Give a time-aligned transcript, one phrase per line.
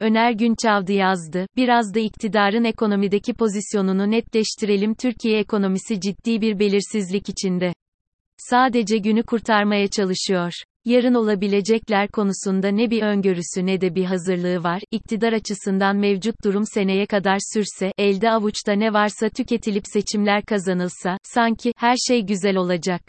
[0.00, 7.72] Öner Günçavdı yazdı, biraz da iktidarın ekonomideki pozisyonunu netleştirelim Türkiye ekonomisi ciddi bir belirsizlik içinde.
[8.38, 10.52] Sadece günü kurtarmaya çalışıyor.
[10.84, 14.82] Yarın olabilecekler konusunda ne bir öngörüsü ne de bir hazırlığı var.
[14.90, 21.72] İktidar açısından mevcut durum seneye kadar sürse, elde avuçta ne varsa tüketilip seçimler kazanılsa, sanki
[21.76, 23.02] her şey güzel olacak.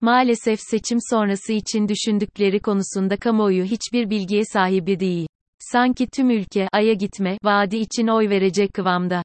[0.00, 5.28] Maalesef seçim sonrası için düşündükleri konusunda kamuoyu hiçbir bilgiye sahibi değil.
[5.58, 9.22] Sanki tüm ülke aya gitme vaadi için oy verecek kıvamda.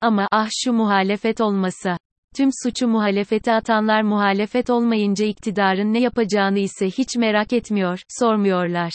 [0.00, 1.98] Ama ah şu muhalefet olmasa.
[2.36, 8.92] Tüm suçu muhalefete atanlar muhalefet olmayınca iktidarın ne yapacağını ise hiç merak etmiyor, sormuyorlar.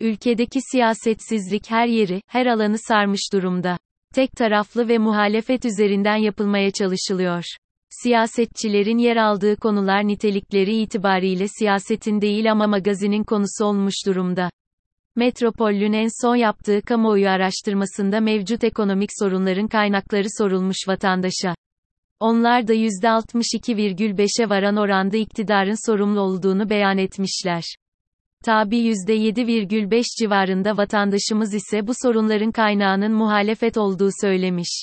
[0.00, 3.78] Ülkedeki siyasetsizlik her yeri, her alanı sarmış durumda.
[4.14, 7.44] Tek taraflı ve muhalefet üzerinden yapılmaya çalışılıyor.
[7.90, 14.50] Siyasetçilerin yer aldığı konular nitelikleri itibariyle siyasetin değil ama magazinin konusu olmuş durumda.
[15.16, 21.54] Metropol'ün en son yaptığı kamuoyu araştırmasında mevcut ekonomik sorunların kaynakları sorulmuş vatandaşa.
[22.20, 27.62] Onlar da %62,5'e varan oranda iktidarın sorumlu olduğunu beyan etmişler.
[28.44, 34.82] Tabi %7,5 civarında vatandaşımız ise bu sorunların kaynağının muhalefet olduğu söylemiş.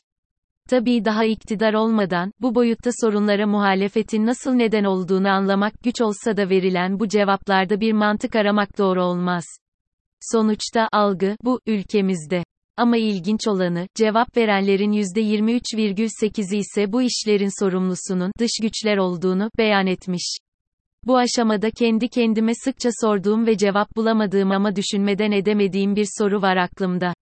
[0.70, 6.50] Tabii daha iktidar olmadan, bu boyutta sorunlara muhalefetin nasıl neden olduğunu anlamak güç olsa da
[6.50, 9.44] verilen bu cevaplarda bir mantık aramak doğru olmaz.
[10.22, 12.44] Sonuçta algı, bu, ülkemizde.
[12.78, 20.38] Ama ilginç olanı, cevap verenlerin %23,8'i ise bu işlerin sorumlusunun, dış güçler olduğunu, beyan etmiş.
[21.04, 26.58] Bu aşamada kendi kendime sıkça sorduğum ve cevap bulamadığım ama düşünmeden edemediğim bir soru var
[26.58, 27.14] aklımda.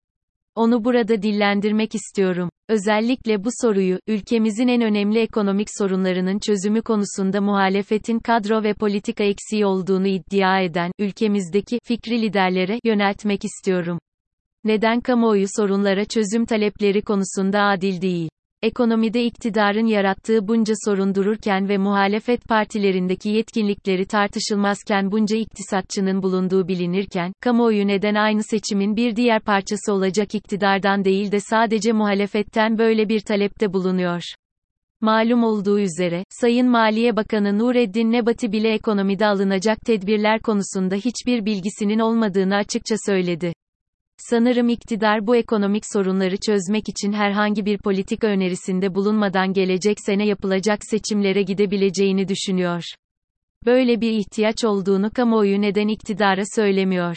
[0.57, 2.51] Onu burada dillendirmek istiyorum.
[2.69, 9.67] Özellikle bu soruyu, ülkemizin en önemli ekonomik sorunlarının çözümü konusunda muhalefetin kadro ve politika eksiği
[9.67, 13.99] olduğunu iddia eden, ülkemizdeki, fikri liderlere, yöneltmek istiyorum.
[14.65, 18.29] Neden kamuoyu sorunlara çözüm talepleri konusunda adil değil?
[18.63, 27.33] Ekonomide iktidarın yarattığı bunca sorun dururken ve muhalefet partilerindeki yetkinlikleri tartışılmazken bunca iktisatçının bulunduğu bilinirken,
[27.41, 33.21] kamuoyu neden aynı seçimin bir diğer parçası olacak iktidardan değil de sadece muhalefetten böyle bir
[33.21, 34.23] talepte bulunuyor?
[35.01, 41.99] Malum olduğu üzere, Sayın Maliye Bakanı Nureddin Nebati bile ekonomide alınacak tedbirler konusunda hiçbir bilgisinin
[41.99, 43.53] olmadığını açıkça söyledi.
[44.19, 50.79] Sanırım iktidar bu ekonomik sorunları çözmek için herhangi bir politika önerisinde bulunmadan gelecek sene yapılacak
[50.91, 52.83] seçimlere gidebileceğini düşünüyor.
[53.67, 57.17] Böyle bir ihtiyaç olduğunu kamuoyu neden iktidara söylemiyor.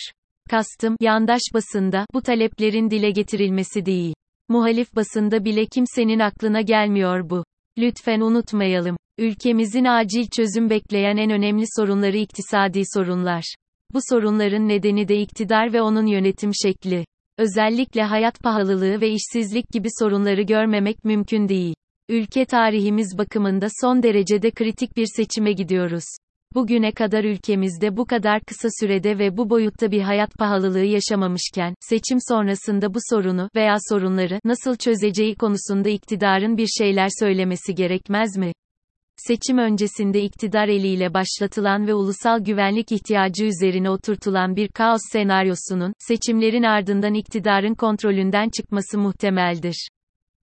[0.49, 4.13] Kastım, yandaş basında, bu taleplerin dile getirilmesi değil.
[4.49, 7.43] Muhalif basında bile kimsenin aklına gelmiyor bu.
[7.77, 8.97] Lütfen unutmayalım.
[9.17, 13.43] Ülkemizin acil çözüm bekleyen en önemli sorunları iktisadi sorunlar.
[13.93, 17.05] Bu sorunların nedeni de iktidar ve onun yönetim şekli.
[17.37, 21.75] Özellikle hayat pahalılığı ve işsizlik gibi sorunları görmemek mümkün değil.
[22.09, 26.03] Ülke tarihimiz bakımında son derecede kritik bir seçime gidiyoruz.
[26.55, 32.17] Bugüne kadar ülkemizde bu kadar kısa sürede ve bu boyutta bir hayat pahalılığı yaşamamışken, seçim
[32.29, 38.53] sonrasında bu sorunu veya sorunları nasıl çözeceği konusunda iktidarın bir şeyler söylemesi gerekmez mi?
[39.27, 46.63] Seçim öncesinde iktidar eliyle başlatılan ve ulusal güvenlik ihtiyacı üzerine oturtulan bir kaos senaryosunun, seçimlerin
[46.63, 49.89] ardından iktidarın kontrolünden çıkması muhtemeldir.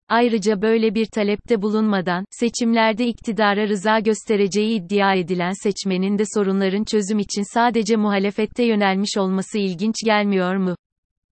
[0.08, 7.18] Ayrıca böyle bir talepte bulunmadan, seçimlerde iktidara rıza göstereceği iddia edilen seçmenin de sorunların çözüm
[7.18, 10.76] için sadece muhalefette yönelmiş olması ilginç gelmiyor mu?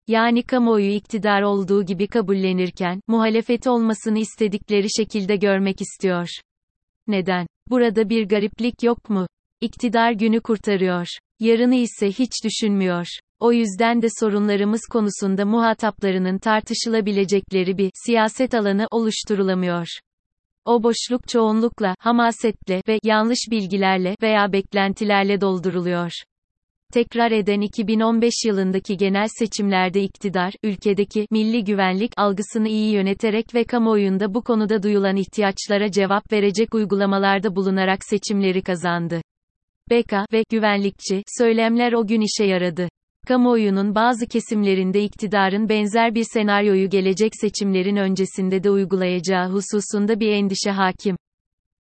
[0.06, 6.28] Yani kamuoyu iktidar olduğu gibi kabullenirken, muhalefeti olmasını istedikleri şekilde görmek istiyor.
[7.10, 7.46] Neden?
[7.70, 9.26] Burada bir gariplik yok mu?
[9.60, 11.06] İktidar günü kurtarıyor.
[11.40, 13.06] Yarını ise hiç düşünmüyor.
[13.40, 19.86] O yüzden de sorunlarımız konusunda muhataplarının tartışılabilecekleri bir siyaset alanı oluşturulamıyor.
[20.64, 26.12] O boşluk çoğunlukla, hamasetle ve yanlış bilgilerle veya beklentilerle dolduruluyor
[26.92, 34.34] tekrar eden 2015 yılındaki genel seçimlerde iktidar, ülkedeki milli güvenlik algısını iyi yöneterek ve kamuoyunda
[34.34, 39.20] bu konuda duyulan ihtiyaçlara cevap verecek uygulamalarda bulunarak seçimleri kazandı.
[39.90, 42.88] Beka ve güvenlikçi söylemler o gün işe yaradı.
[43.28, 50.70] Kamuoyunun bazı kesimlerinde iktidarın benzer bir senaryoyu gelecek seçimlerin öncesinde de uygulayacağı hususunda bir endişe
[50.70, 51.16] hakim.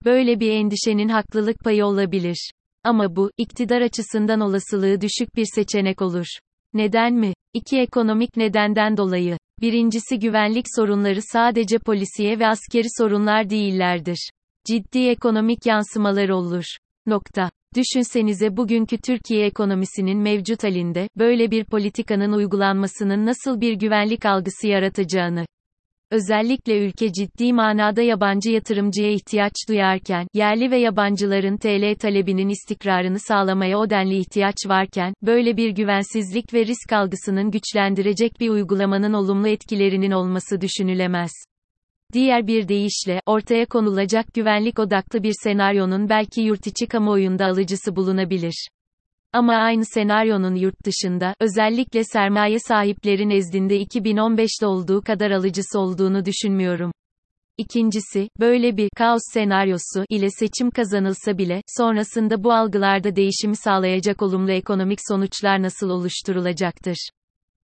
[0.06, 2.52] Böyle bir endişenin haklılık payı olabilir.
[2.84, 6.26] Ama bu, iktidar açısından olasılığı düşük bir seçenek olur.
[6.74, 7.34] Neden mi?
[7.54, 9.38] İki ekonomik nedenden dolayı.
[9.62, 14.30] Birincisi güvenlik sorunları sadece polisiye ve askeri sorunlar değillerdir.
[14.68, 16.64] Ciddi ekonomik yansımalar olur.
[17.06, 17.50] Nokta.
[17.76, 25.46] Düşünsenize bugünkü Türkiye ekonomisinin mevcut halinde, böyle bir politikanın uygulanmasının nasıl bir güvenlik algısı yaratacağını.
[26.12, 33.78] Özellikle ülke ciddi manada yabancı yatırımcıya ihtiyaç duyarken, yerli ve yabancıların TL talebinin istikrarını sağlamaya
[33.80, 40.12] o denli ihtiyaç varken, böyle bir güvensizlik ve risk algısının güçlendirecek bir uygulamanın olumlu etkilerinin
[40.12, 41.32] olması düşünülemez.
[42.14, 48.70] Diğer bir deyişle, ortaya konulacak güvenlik odaklı bir senaryonun belki yurtiçi kamuoyunda alıcısı bulunabilir.
[49.34, 56.92] Ama aynı senaryonun yurt dışında, özellikle sermaye sahipleri nezdinde 2015'te olduğu kadar alıcısı olduğunu düşünmüyorum.
[57.58, 64.52] İkincisi, böyle bir kaos senaryosu ile seçim kazanılsa bile, sonrasında bu algılarda değişimi sağlayacak olumlu
[64.52, 67.10] ekonomik sonuçlar nasıl oluşturulacaktır?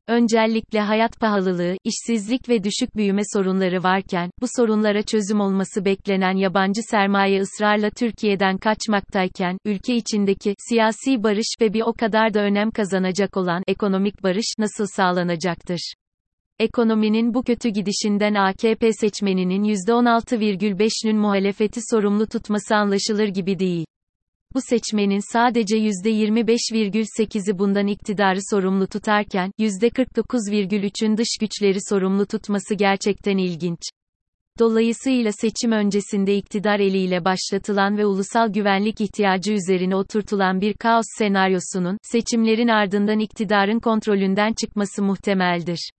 [0.07, 6.81] Öncelikle hayat pahalılığı, işsizlik ve düşük büyüme sorunları varken, bu sorunlara çözüm olması beklenen yabancı
[6.91, 13.37] sermaye ısrarla Türkiye'den kaçmaktayken, ülke içindeki siyasi barış ve bir o kadar da önem kazanacak
[13.37, 15.93] olan ekonomik barış nasıl sağlanacaktır?
[16.59, 23.85] Ekonominin bu kötü gidişinden AKP seçmeninin %16,5'ünün muhalefeti sorumlu tutması anlaşılır gibi değil.
[24.53, 33.79] Bu seçmenin sadece %25,8'i bundan iktidarı sorumlu tutarken, %49,3'ün dış güçleri sorumlu tutması gerçekten ilginç.
[34.59, 41.97] Dolayısıyla seçim öncesinde iktidar eliyle başlatılan ve ulusal güvenlik ihtiyacı üzerine oturtulan bir kaos senaryosunun,
[42.01, 45.91] seçimlerin ardından iktidarın kontrolünden çıkması muhtemeldir.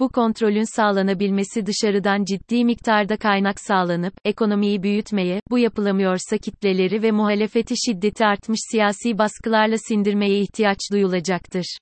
[0.00, 7.74] Bu kontrolün sağlanabilmesi dışarıdan ciddi miktarda kaynak sağlanıp, ekonomiyi büyütmeye, bu yapılamıyorsa kitleleri ve muhalefeti
[7.86, 11.78] şiddeti artmış siyasi baskılarla sindirmeye ihtiyaç duyulacaktır.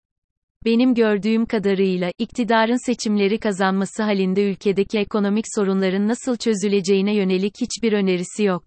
[0.65, 8.45] Benim gördüğüm kadarıyla, iktidarın seçimleri kazanması halinde ülkedeki ekonomik sorunların nasıl çözüleceğine yönelik hiçbir önerisi
[8.45, 8.65] yok.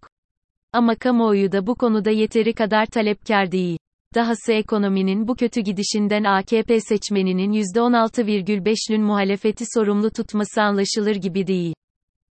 [0.74, 3.77] Ama kamuoyu da bu konuda yeteri kadar talepkar değil.
[4.16, 11.74] Dahası ekonominin bu kötü gidişinden AKP seçmeninin %16,5'ünün muhalefeti sorumlu tutması anlaşılır gibi değil.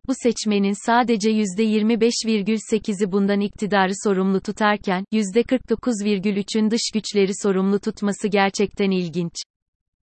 [0.09, 9.35] Bu seçmenin sadece %25,8'i bundan iktidarı sorumlu tutarken, %49,3'ün dış güçleri sorumlu tutması gerçekten ilginç.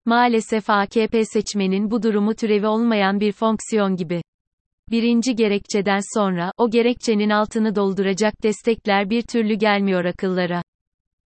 [0.05, 4.23] Maalesef AKP seçmenin bu durumu türevi olmayan bir fonksiyon gibi.
[4.91, 10.63] Birinci gerekçeden sonra, o gerekçenin altını dolduracak destekler bir türlü gelmiyor akıllara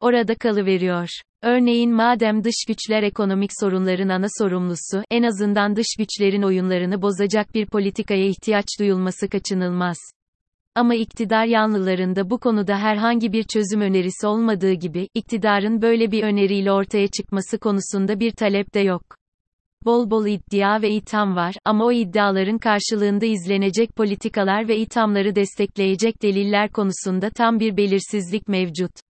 [0.01, 1.09] orada kalıveriyor.
[1.43, 7.67] Örneğin madem dış güçler ekonomik sorunların ana sorumlusu, en azından dış güçlerin oyunlarını bozacak bir
[7.67, 9.97] politikaya ihtiyaç duyulması kaçınılmaz.
[10.75, 16.73] Ama iktidar yanlılarında bu konuda herhangi bir çözüm önerisi olmadığı gibi, iktidarın böyle bir öneriyle
[16.73, 19.03] ortaya çıkması konusunda bir talep de yok.
[19.85, 26.23] Bol bol iddia ve itham var ama o iddiaların karşılığında izlenecek politikalar ve ithamları destekleyecek
[26.23, 29.06] deliller konusunda tam bir belirsizlik mevcut.